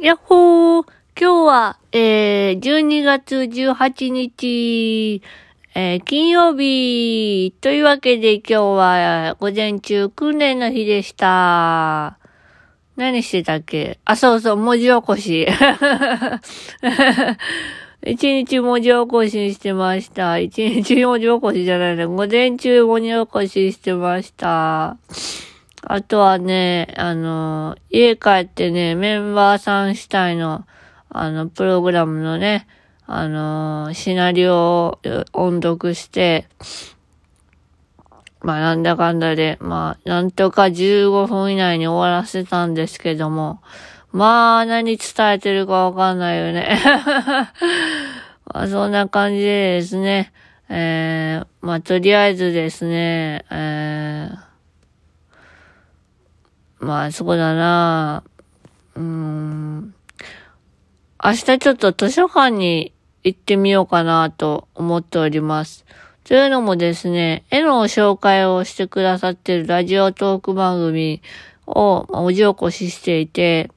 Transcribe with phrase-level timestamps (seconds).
[0.00, 0.86] やっほー
[1.18, 5.22] 今日は、えー、12月18日、
[5.74, 12.18] えー、金曜日、というわけで今日は午前中訓練の日でした。
[12.96, 13.98] 何してたっけ？
[14.04, 15.46] あ、そうそう、文字起こし。
[18.04, 20.38] 一日文字起こししてました。
[20.38, 22.06] 一日文字起こしじゃないね。
[22.06, 24.96] 午前中文字起こししてました。
[25.82, 30.64] あとはね、あの、家帰ってね、メンバーさん主体の、
[31.08, 32.66] あの、プログラムのね、
[33.06, 34.98] あの、シナリオを
[35.32, 36.46] 音読して、
[38.42, 43.60] まあなんだかんだで、まあなんとか15分以内に終わらせたんですけども、
[44.12, 46.78] まあ何伝えてるかわかんないよね。
[48.46, 50.32] まあそんな感じでですね、
[50.68, 54.38] えー、まあとりあえずですね、えー、
[56.82, 58.24] まあそうだな
[58.96, 59.94] うん、
[61.24, 65.86] 明日ちょっと図書館に行ってみようかなと思っております。
[66.24, 71.22] というのもですね、絵の紹介をしてくださってるラジオトーク番組
[71.66, 73.70] を文字起こししていて、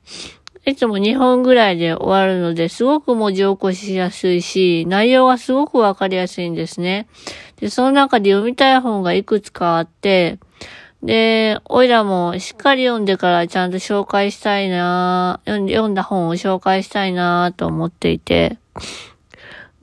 [0.66, 7.08] いつも2本ぐらいで終わるので、すごく文字起こしやすいし、内容がすごくわかりやすいんですね。
[7.58, 10.39] で、その中で読みたい本がいくつかあって、
[11.06, 18.58] で、おいらもしっかり読んでからちゃんと紹介したいな読ん読んだ本を紹介したいなと思っていて、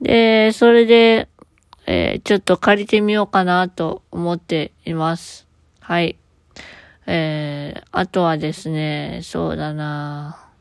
[0.01, 1.29] で、それで、
[1.85, 5.47] えーちょっと借りてみようかなと思っています。
[5.79, 6.17] はい。
[7.05, 10.52] えー、あとはですね、そうだな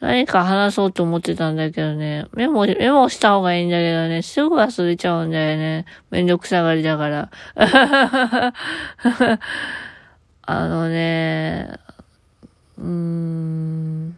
[0.00, 5.86] 何か話そうと思ってたんだけどね、メモ、メモした方がいいんだけどね、すぐ忘れちゃうんだよね。
[6.10, 7.30] めんどくさがりだから。
[10.42, 11.78] あのね、
[12.78, 14.16] うーん。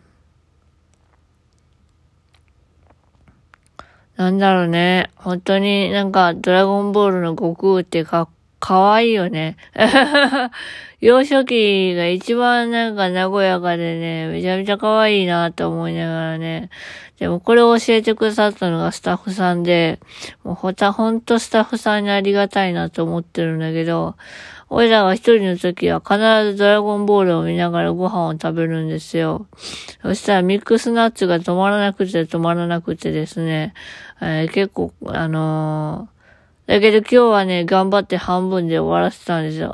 [4.16, 5.10] なんだろうね。
[5.14, 9.56] 本当になんかドラゴンボールの悟空ってか、かわいいよね。
[11.00, 16.70] 幼少期が一番なんか和やかでね、めちゃめちゃ可愛いなと思いながらね。
[17.18, 20.00] でもこれを教えてくださったのがスタッフさんで、
[20.42, 24.16] もうほた、ほんとスタッフさんにありがたいなと思ってるんだけど、
[24.70, 26.18] 俺らが一人の時は必
[26.52, 29.46] ずドラゴンボールを見ながらご飯を食べるんですよ。
[30.02, 33.72] そしたらミックスナッツが止まらなくて止まらなくてですね、
[34.20, 36.17] えー結構、あのー
[36.68, 39.72] だけど今日はね、頑張って半分で終わらせたんですよ。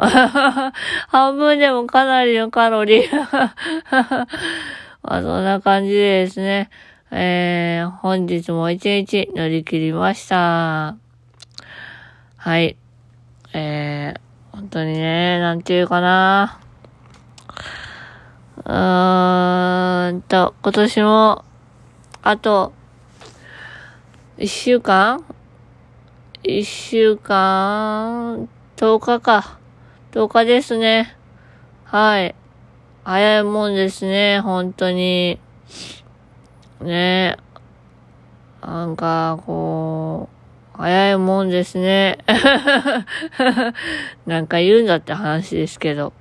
[1.11, 3.11] 半分でもかなりのカロリー。
[5.03, 6.71] まあそんな感じでですね、
[7.11, 10.95] えー、本日も一日乗り切りました。
[12.37, 12.77] はい。
[13.53, 16.61] えー、本当にね、なんていうかな。
[18.65, 21.45] うーんと、今年も、
[22.23, 22.73] あと、
[24.39, 25.25] 一週間
[26.47, 29.59] 一週間、10日か。
[30.13, 31.17] 10日ですね。
[31.85, 32.35] はい。
[33.03, 35.41] 早いもんですね、本当に。
[36.83, 37.39] ね
[38.61, 40.29] なんか、こ
[40.75, 42.19] う、早いもんですね。
[44.27, 46.13] なんか言うんだって話ですけど。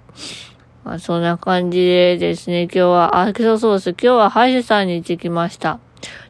[0.86, 3.90] まあ、そんな感じでですね、今日は、あ、そうそうです。
[3.90, 5.82] 今日は歯医者さんに行ってきました。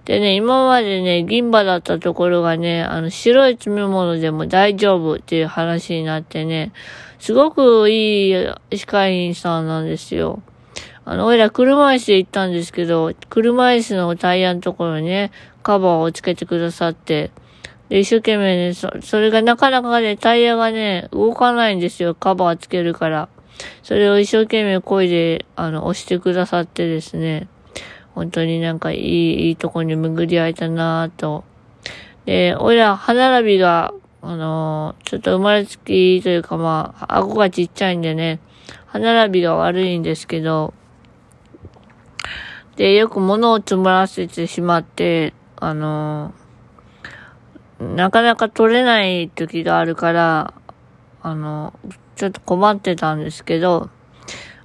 [0.05, 6.73] でね、今までね、銀歯だったところがね、あの、白い詰め物でも大丈夫っていう話になってね、
[7.19, 10.41] すごくいい歯科医院さんなんですよ。
[11.05, 15.31] あの、おいら車椅子で行ったんですけど、車椅子のタイヤのところにね、
[15.61, 17.31] カバーをつけてくださって、
[17.87, 23.29] で、一生懸命ね、そ、それがなかなかね、タイヤがね、動かないんですよ、カバーつけるから。
[23.83, 27.47] それを一生懸命漕いで、あの、押してくださってですね、
[28.15, 31.43] 本当になんかいい、いいとこに巡り合えたなぁと。
[32.25, 38.39] で、おいら、歯並びが、あのーちょっと生まれつきというかまあ、顎がちっちゃいんでね、
[38.85, 40.73] 歯並びが悪いんですけど、
[42.77, 46.43] で、よく物を詰まらせてしまって、あのー
[47.83, 50.53] なかなか取れない時があるから、
[51.21, 51.73] あの、
[52.15, 53.89] ちょっと困ってたんですけど、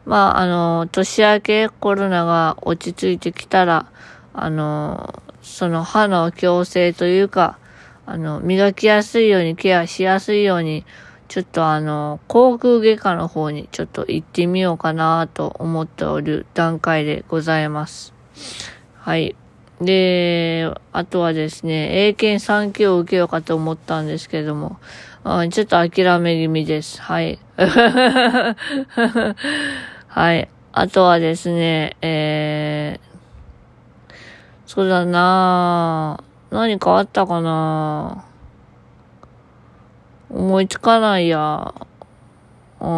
[0.09, 3.93] まあ、あの、年明けコロナが落ち着いてきたら、
[4.33, 7.59] あの、その歯の矯正というか、
[8.07, 10.87] あの、磨きやすいように、ケアしやすいように、
[11.29, 18.15] ちょっとあの、航空外科の方にちょっと行ってみようかなと思っておる段階でございます。
[18.95, 19.37] はい。
[19.83, 24.79] で、あとはですね、英検3級を受けようかと思ったんですけども、
[25.25, 27.03] うんちょっと諦め気味です。
[27.03, 27.39] はい。
[30.09, 30.49] はい。
[30.73, 34.15] あとはですね、えー、
[34.67, 38.25] そうだな何変わったかな
[40.31, 41.75] 思いつかないや。
[42.81, 42.89] うん。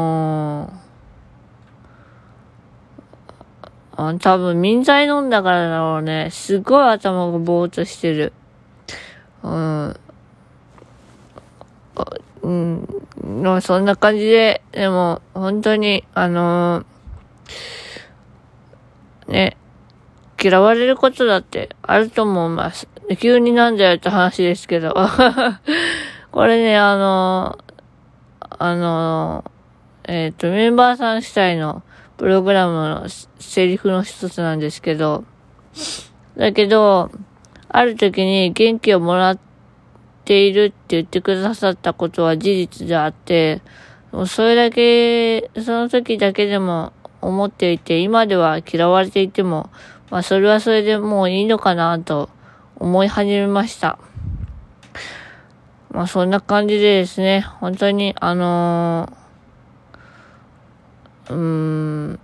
[3.96, 6.28] あ多分、民剤飲んだからだろうね。
[6.30, 8.32] すごい頭がぼーっとしてる。
[9.42, 9.96] うん。
[12.42, 13.62] うん。
[13.62, 16.84] そんな感じで、でも、本当に、あのー、
[19.28, 19.56] ね、
[20.42, 22.88] 嫌われることだってあると思います。
[23.18, 24.94] 急になんだよって話ですけど。
[26.32, 27.58] これね、あの、
[28.58, 29.44] あの、
[30.04, 31.82] えっ、と、メンバーさん主体の
[32.16, 33.06] プログラムの
[33.38, 35.24] セリフの一つなんですけど、
[36.36, 37.10] だけど、
[37.68, 39.38] ある時に元気をもらっ
[40.24, 43.62] ているって言ってくださったことは事実であって、
[44.12, 49.70] もうそれだけ、その時だけでも思っていて、今では嫌われていても、
[50.10, 52.28] まあそれはそれでもういいのかなと
[52.76, 53.98] 思い始めました。
[55.90, 59.20] まあそんな感じでですね、本当にあのー
[61.30, 62.18] うーん。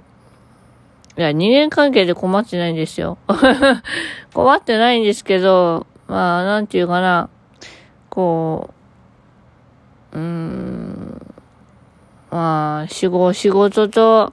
[1.17, 3.17] いや、人間関係で困ってないんですよ。
[4.35, 7.31] 困ってないんですけど、まあ、なんていうかな。
[8.11, 8.75] こ
[10.13, 11.27] う、うーん。
[12.31, 14.33] まあ、仕事、仕事と、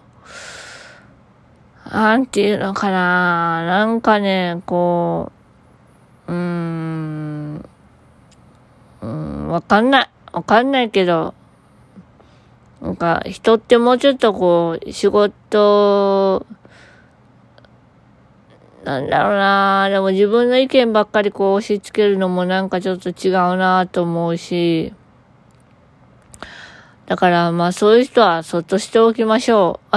[1.94, 3.63] なんていうのかな。
[3.68, 5.31] なんかね、こ
[6.28, 7.69] う、うーん。
[9.01, 10.10] うん、わかんない。
[10.31, 11.36] わかんないけど、
[12.81, 16.48] なんか、人ってもうちょっとこう、仕事、
[18.84, 24.94] なんだろうなでも自分の意見ばっかりこう押し付けるのもなんかちょっと違うなと思うし、
[27.06, 29.96] だからまあそういう人はそっとしておきましょう。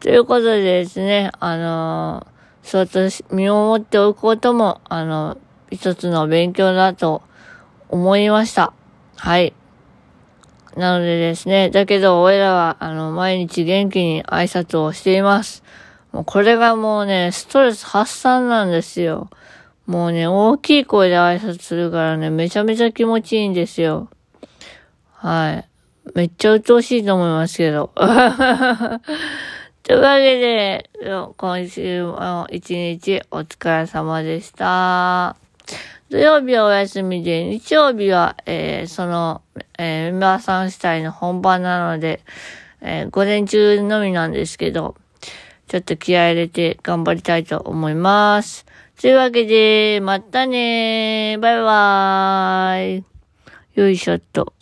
[0.00, 2.26] ということでですね、あの
[2.62, 5.38] そっと見守っておくことも、あの、
[5.70, 7.22] 一つの勉強だと
[7.88, 8.72] 思いました。
[9.14, 9.54] はい。
[10.76, 15.62] なのでですね、だけど、俺らは、あの、毎日元気に挨拶をしています。
[16.10, 19.30] もうこれがもうね、ストレス発散なんですよ。
[19.86, 24.10] もうね、大きい声で挨拶するからね、めちゃめちゃ気持ちいいんですよ。
[25.12, 25.68] はい。
[26.14, 27.92] めっちゃ鬱陶しいと思いますけど。
[29.86, 30.90] というわけで、
[31.36, 35.36] 今週も一日お疲れ様でした。
[36.10, 39.42] 土曜日はお休みで、日曜日は、えー、その、
[39.78, 42.18] えー、メンバーさん主体の本番なので、
[42.80, 44.96] えー、午前中のみなんですけど、
[45.68, 48.66] ちょっと気合入れて頑張りたいと思います。
[49.00, 53.04] というわけで、またねバイバーイ。
[53.76, 54.52] よいしょっと。